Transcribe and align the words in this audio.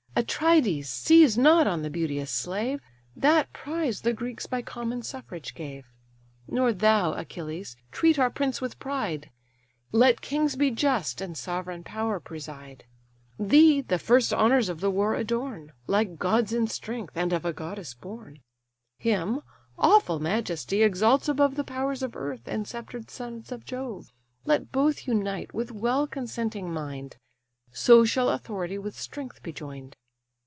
Atrides, 0.13 0.87
seize 0.89 1.37
not 1.37 1.67
on 1.67 1.81
the 1.81 1.89
beauteous 1.89 2.29
slave; 2.29 2.81
That 3.15 3.51
prize 3.53 4.01
the 4.01 4.11
Greeks 4.11 4.45
by 4.45 4.61
common 4.61 5.03
suffrage 5.03 5.55
gave: 5.55 5.85
Nor 6.49 6.73
thou, 6.73 7.13
Achilles, 7.13 7.77
treat 7.93 8.19
our 8.19 8.29
prince 8.29 8.59
with 8.59 8.77
pride; 8.77 9.31
Let 9.93 10.19
kings 10.19 10.57
be 10.57 10.69
just, 10.69 11.21
and 11.21 11.35
sovereign 11.37 11.83
power 11.85 12.19
preside. 12.19 12.83
Thee, 13.39 13.79
the 13.79 13.97
first 13.97 14.33
honours 14.33 14.67
of 14.67 14.81
the 14.81 14.91
war 14.91 15.15
adorn, 15.15 15.71
Like 15.87 16.19
gods 16.19 16.51
in 16.51 16.67
strength, 16.67 17.15
and 17.15 17.31
of 17.31 17.45
a 17.45 17.53
goddess 17.53 17.93
born; 17.93 18.41
Him, 18.99 19.41
awful 19.79 20.19
majesty 20.19 20.83
exalts 20.83 21.29
above 21.29 21.55
The 21.55 21.63
powers 21.63 22.03
of 22.03 22.17
earth, 22.17 22.47
and 22.47 22.67
sceptred 22.67 23.09
sons 23.09 23.49
of 23.49 23.65
Jove. 23.65 24.11
Let 24.45 24.73
both 24.73 25.07
unite 25.07 25.53
with 25.53 25.71
well 25.71 26.05
consenting 26.05 26.69
mind, 26.71 27.15
So 27.71 28.03
shall 28.03 28.27
authority 28.29 28.77
with 28.77 28.99
strength 28.99 29.41
be 29.41 29.53
join'd. 29.53 29.95